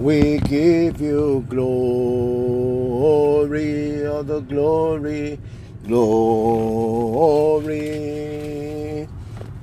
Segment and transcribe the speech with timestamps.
[0.00, 1.68] We give you glory,
[4.08, 5.38] all the glory,
[5.86, 7.76] glory,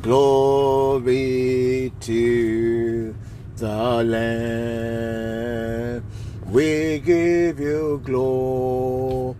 [0.03, 3.15] glory to
[3.55, 6.03] the Lamb.
[6.51, 9.33] We give you glory,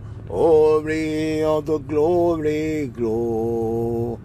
[1.44, 4.18] all the glory, glory,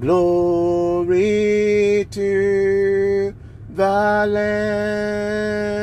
[0.00, 2.95] glory to
[3.76, 5.74] the Lamb.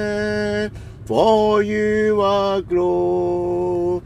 [1.06, 4.02] For you are glorious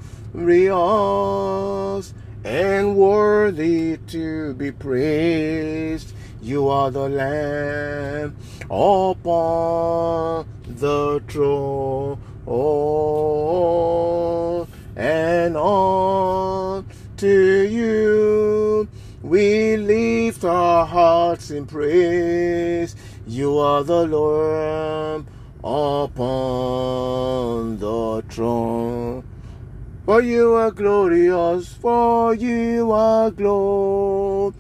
[2.44, 6.14] and worthy to be praised.
[6.42, 8.36] You are the Lamb
[8.70, 12.20] upon the throne
[14.96, 16.86] and on
[17.18, 18.88] to you
[19.22, 22.96] we lift our hearts in praise.
[23.30, 25.26] You are the Lord
[25.62, 26.18] upon
[27.78, 29.26] the throne.
[30.06, 34.54] For you are glorious, for you are glorious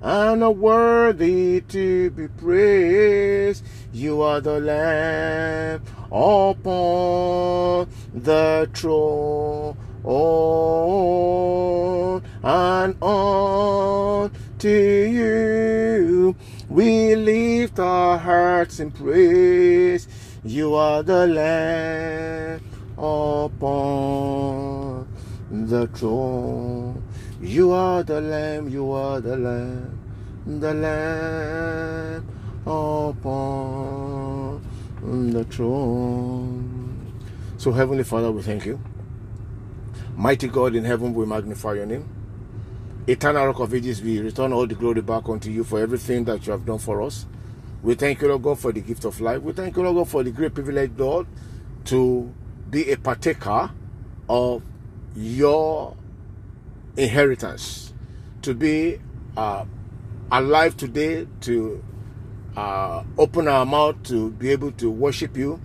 [0.00, 3.64] and are worthy to be praised.
[3.92, 9.76] You are the Lamb upon the throne.
[12.44, 14.27] And on
[14.58, 16.36] to you
[16.68, 20.06] we lift our hearts in praise.
[20.44, 22.60] You are the Lamb
[22.98, 25.08] upon
[25.50, 27.02] the throne.
[27.40, 29.98] You are the Lamb, you are the Lamb,
[30.46, 32.26] the Lamb
[32.66, 34.62] upon
[35.32, 37.14] the throne.
[37.56, 38.78] So, Heavenly Father, we thank you.
[40.16, 42.17] Mighty God in heaven, we magnify your name.
[43.08, 46.46] Eternal Rock of Ages, we return all the glory back unto you for everything that
[46.46, 47.24] you have done for us.
[47.82, 49.40] We thank you, Lord God, for the gift of life.
[49.40, 51.26] We thank you, Lord God, for the great privilege, Lord,
[51.86, 52.30] to
[52.68, 53.70] be a partaker
[54.28, 54.62] of
[55.16, 55.96] your
[56.98, 57.94] inheritance,
[58.42, 59.00] to be
[59.38, 59.64] uh,
[60.30, 61.82] alive today, to
[62.58, 65.58] uh, open our mouth to be able to worship you,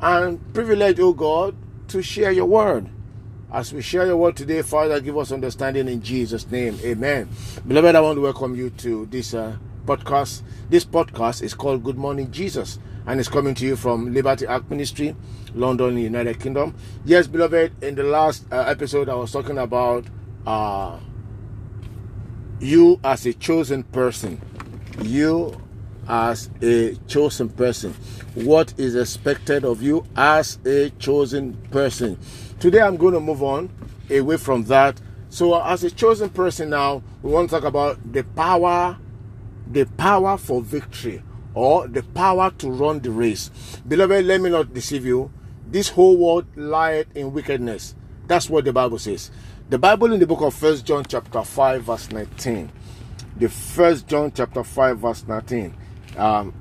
[0.00, 1.56] and privilege, oh God,
[1.88, 2.88] to share your word.
[3.52, 6.78] As we share your word today, Father, give us understanding in Jesus' name.
[6.82, 7.28] Amen.
[7.66, 10.42] Beloved, I want to welcome you to this uh, podcast.
[10.68, 14.68] This podcast is called Good Morning Jesus and it's coming to you from Liberty Act
[14.68, 15.14] Ministry,
[15.54, 16.74] London, United Kingdom.
[17.04, 20.04] Yes, beloved, in the last uh, episode, I was talking about
[20.44, 20.98] uh,
[22.58, 24.40] you as a chosen person.
[25.02, 25.56] You
[26.08, 27.94] as a chosen person.
[28.34, 32.18] What is expected of you as a chosen person.
[32.58, 33.68] Today, I'm going to move on
[34.10, 34.98] away from that.
[35.28, 38.96] So, as a chosen person now, we want to talk about the power,
[39.70, 41.22] the power for victory
[41.52, 43.50] or the power to run the race.
[43.86, 45.30] Beloved, let me not deceive you.
[45.66, 47.94] This whole world lieth in wickedness.
[48.26, 49.30] That's what the Bible says.
[49.68, 52.70] The Bible in the book of First John chapter 5 verse 19.
[53.36, 55.74] The First John chapter 5 verse 19.
[56.16, 56.54] Um,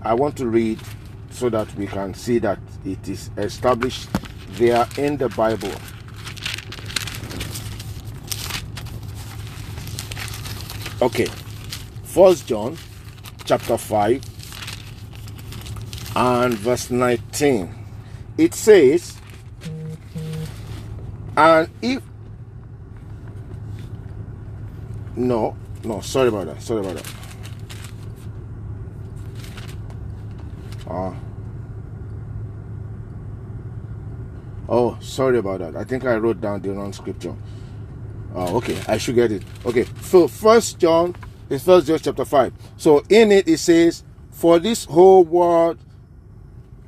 [0.00, 0.80] I want to read
[1.30, 4.08] so that we can see that it is established
[4.60, 5.72] there in the Bible.
[11.00, 11.26] Okay.
[12.04, 12.76] First John
[13.46, 14.22] chapter 5
[16.14, 17.74] and verse 19.
[18.36, 19.16] It says,
[21.36, 22.02] and if
[25.16, 27.14] no, no, sorry about that, sorry about that.
[30.86, 31.14] Uh,
[34.70, 35.76] oh, sorry about that.
[35.76, 37.36] I think I wrote down the wrong scripture.
[38.34, 39.42] Oh, okay, I should get it.
[39.66, 41.14] Okay, so First John
[41.50, 42.52] is First John chapter 5.
[42.76, 45.78] So in it it says, For this whole world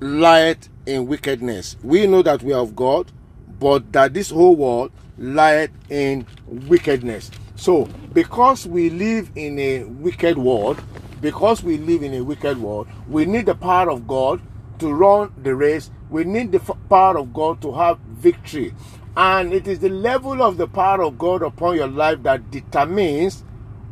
[0.00, 1.76] lieth in wickedness.
[1.82, 3.10] We know that we are of God,
[3.58, 7.30] but that this whole world lieth in wickedness.
[7.56, 10.82] So because we live in a wicked world,
[11.20, 14.40] because we live in a wicked world, we need the power of God
[14.82, 15.90] to run the race.
[16.10, 18.74] We need the power of God to have victory.
[19.16, 23.44] And it is the level of the power of God upon your life that determines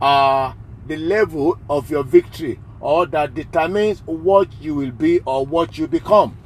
[0.02, 0.52] uh,
[0.88, 5.86] the level of your victory or that determines what you will be or what you
[5.86, 6.36] become.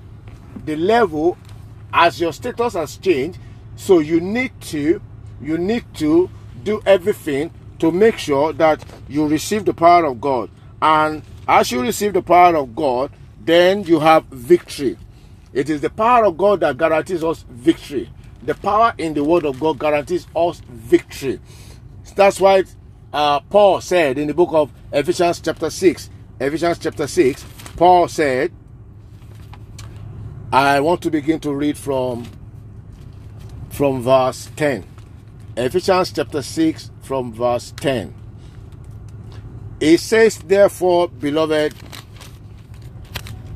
[0.66, 1.38] The level
[1.92, 3.38] as your status has changed,
[3.76, 5.00] so you need to
[5.40, 6.28] you need to
[6.64, 10.50] do everything to make sure that you receive the power of God.
[10.82, 13.10] And as you receive the power of God,
[13.44, 14.96] then you have victory.
[15.52, 18.10] It is the power of God that guarantees us victory.
[18.42, 21.40] The power in the word of God guarantees us victory.
[22.16, 22.64] That's why
[23.12, 26.10] uh, Paul said in the book of Ephesians chapter 6.
[26.40, 27.44] Ephesians chapter 6,
[27.76, 28.52] Paul said,
[30.52, 32.26] I want to begin to read from
[33.70, 34.84] from verse 10.
[35.56, 38.14] Ephesians chapter 6 from verse 10.
[39.80, 41.74] It says, Therefore, beloved,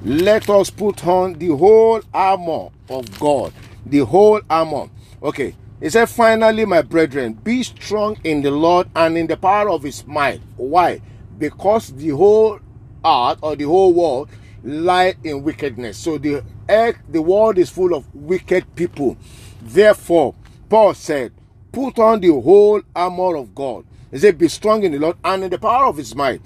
[0.04, 3.52] let us put on the whole armor of God.
[3.84, 4.88] The whole armor.
[5.22, 5.54] Okay.
[5.80, 9.82] He said, Finally, my brethren, be strong in the Lord and in the power of
[9.82, 10.40] his might.
[10.56, 11.00] Why?
[11.38, 12.58] Because the whole
[13.04, 14.28] earth or the whole world
[14.64, 15.98] lie in wickedness.
[15.98, 19.16] So the earth, the world is full of wicked people.
[19.62, 20.34] Therefore,
[20.68, 21.32] Paul said,
[21.70, 23.84] Put on the whole armor of God.
[24.10, 26.40] He said, Be strong in the Lord and in the power of his might.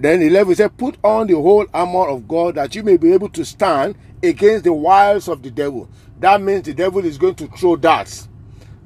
[0.00, 3.28] Then 11 said, Put on the whole armor of God that you may be able
[3.30, 5.88] to stand against the wiles of the devil.
[6.20, 8.28] That means the devil is going to throw darts.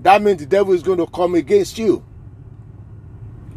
[0.00, 2.04] That means the devil is going to come against you.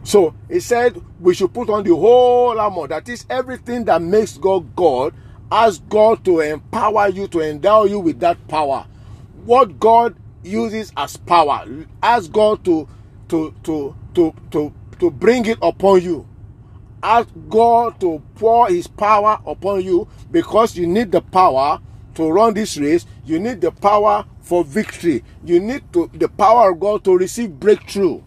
[0.04, 2.88] So he said we should put on the whole armor.
[2.88, 5.14] That is everything that makes God God.
[5.52, 8.86] Ask God to empower you, to endow you with that power.
[9.46, 11.66] What God uses as power.
[12.04, 12.88] Ask God to
[13.30, 16.28] to to to to to bring it upon you.
[17.06, 21.80] Ask God to pour his power upon you because you need the power
[22.16, 23.06] to run this race.
[23.24, 25.24] You need the power for victory.
[25.44, 28.24] You need to, the power of God to receive breakthrough.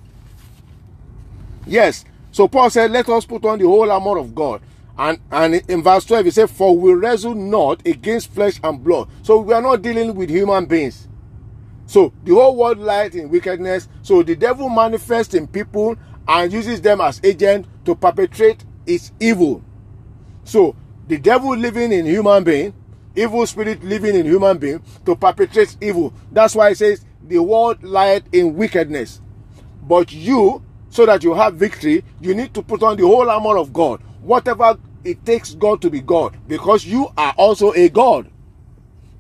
[1.67, 2.05] Yes.
[2.31, 4.63] So Paul said, Let us put on the whole armor of God.
[4.97, 9.09] And, and in verse 12, he said, For we wrestle not against flesh and blood.
[9.25, 11.09] So we are not dealing with human beings.
[11.87, 13.89] So the whole world lies in wickedness.
[14.03, 15.97] So the devil manifests in people
[16.29, 19.63] and uses them as agent to perpetrate its evil.
[20.45, 20.77] So
[21.09, 22.75] the devil living in human being,
[23.17, 26.13] evil spirit living in human being to perpetrate evil.
[26.31, 29.23] That's why it says the world lies in wickedness.
[29.83, 33.57] But you, so that you have victory, you need to put on the whole armor
[33.57, 34.01] of God.
[34.21, 38.31] Whatever it takes God to be God, because you are also a God.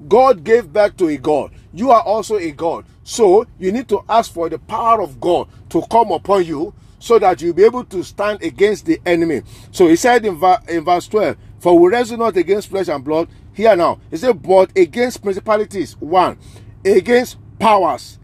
[0.06, 1.52] God gave back to a God.
[1.72, 2.84] You are also a God.
[3.02, 7.18] So you need to ask for the power of God to come upon you so
[7.18, 9.42] that you'll be able to stand against the enemy.
[9.70, 13.28] So he said in, in verse 12, For we wrestle not against flesh and blood.
[13.52, 16.38] Here now, he said, But against principalities, one,
[16.84, 18.18] against powers,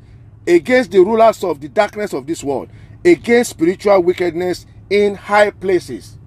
[0.46, 2.68] against the rulers of the darkness of this world,
[3.04, 6.18] against spiritual wickedness in high places.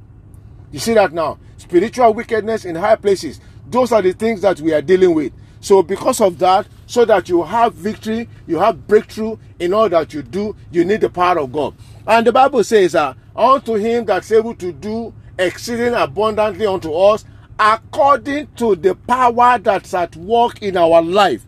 [0.71, 1.39] You see that now?
[1.57, 3.39] Spiritual wickedness in high places.
[3.69, 5.33] Those are the things that we are dealing with.
[5.59, 10.13] So, because of that, so that you have victory, you have breakthrough in all that
[10.13, 11.75] you do, you need the power of God.
[12.07, 17.25] And the Bible says, uh, Unto him that's able to do exceeding abundantly unto us,
[17.59, 21.45] according to the power that's at work in our life.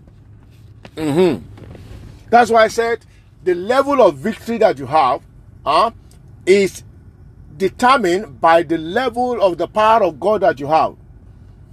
[0.95, 1.43] Mm-hmm.
[2.29, 3.05] That's why I said
[3.43, 5.21] the level of victory that you have
[5.65, 5.91] uh,
[6.45, 6.83] is
[7.57, 10.95] determined by the level of the power of God that you have.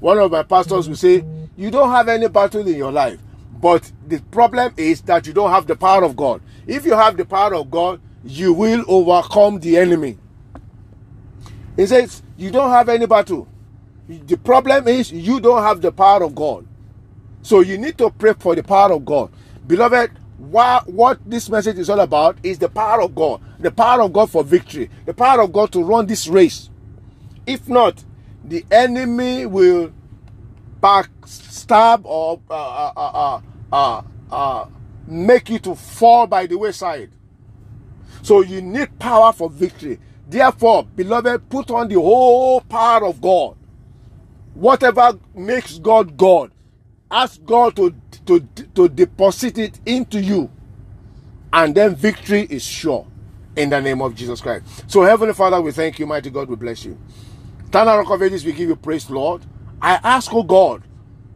[0.01, 1.25] One of my pastors will say,
[1.57, 3.19] You don't have any battle in your life.
[3.61, 6.43] But the problem is that you don't have the power of God.
[6.67, 10.19] If you have the power of God, you will overcome the enemy.
[11.77, 13.49] He says, You don't have any battle.
[14.09, 16.67] The problem is you don't have the power of God.
[17.43, 19.31] So you need to pray for the power of God.
[19.67, 23.41] Beloved, what, what this message is all about is the power of God.
[23.59, 24.91] The power of God for victory.
[25.07, 26.71] The power of God to run this race.
[27.47, 28.05] If not,
[28.45, 29.93] the enemy will
[30.81, 33.41] backstab or uh, uh,
[33.73, 34.67] uh, uh,
[35.07, 37.11] make you to fall by the wayside.
[38.27, 40.01] So you need power for victory.
[40.29, 43.57] Therefore, beloved, put on the whole power of God.
[44.55, 46.51] Whatever makes God God,
[47.09, 47.95] ask God to,
[48.27, 48.41] to,
[48.75, 50.51] to deposit it into you.
[51.53, 53.07] And then victory is sure
[53.55, 54.65] in the name of Jesus Christ.
[54.91, 56.99] So, Heavenly Father, we thank you, mighty God, we bless you.
[57.69, 59.43] Eternal Rock of Ages, we give you praise, Lord.
[59.81, 60.83] I ask, oh God,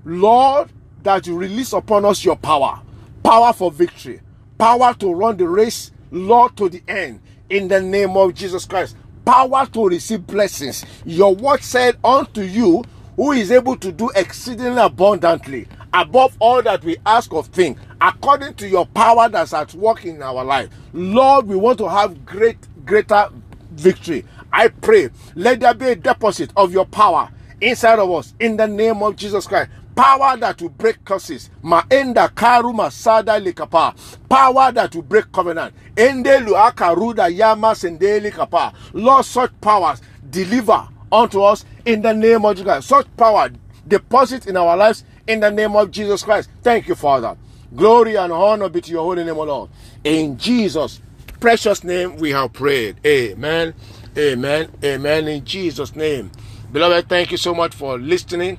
[0.04, 0.72] Lord,
[1.04, 2.82] that you release upon us your power,
[3.22, 4.22] power for victory,
[4.58, 8.96] power to run the race, Lord, to the end, in the name of Jesus Christ.
[9.24, 10.84] Power to receive blessings.
[11.04, 12.84] Your word said unto you,
[13.16, 18.54] who is able to do exceedingly abundantly above all that we ask of things, according
[18.54, 20.68] to your power that's at work in our life.
[20.92, 23.28] Lord, we want to have great, greater
[23.72, 24.24] victory.
[24.52, 28.66] I pray, let there be a deposit of your power inside of us in the
[28.66, 29.70] name of Jesus Christ.
[30.00, 31.50] Power that will break curses.
[31.62, 33.94] Maenda karu masada likapa.
[34.30, 35.74] Power that will break covenant.
[35.94, 38.72] Ende luaka ruda yama sendeli kapa.
[38.94, 42.88] Lord, such powers deliver unto us in the name of Jesus Christ.
[42.88, 43.50] Such power
[43.86, 46.48] deposit in our lives in the name of Jesus Christ.
[46.62, 47.36] Thank you, Father.
[47.76, 49.68] Glory and honor be to your holy name, O Lord.
[50.02, 51.02] In Jesus'
[51.40, 52.96] precious name we have prayed.
[53.04, 53.74] Amen.
[54.16, 54.70] Amen.
[54.82, 55.28] Amen.
[55.28, 56.30] In Jesus' name.
[56.72, 58.58] Beloved, thank you so much for listening.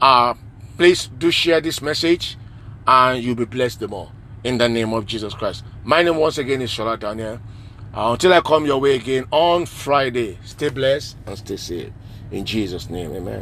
[0.00, 0.32] Uh,
[0.76, 2.36] please do share this message
[2.86, 4.10] and you'll be blessed the more.
[4.44, 5.64] In the name of Jesus Christ.
[5.84, 7.40] My name once again is Shola Daniel.
[7.94, 11.92] Uh, until I come your way again on Friday, stay blessed and stay safe.
[12.30, 13.28] In Jesus' name, amen.